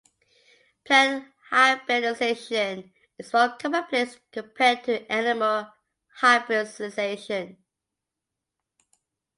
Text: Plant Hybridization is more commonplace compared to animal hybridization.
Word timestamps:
Plant 0.83 1.25
Hybridization 1.51 2.91
is 3.19 3.31
more 3.31 3.49
commonplace 3.55 4.17
compared 4.31 4.83
to 4.85 5.05
animal 5.11 5.71
hybridization. 6.15 7.57